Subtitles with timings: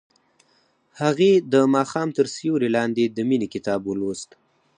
[1.01, 4.29] هغې د ماښام تر سیوري لاندې د مینې کتاب ولوست.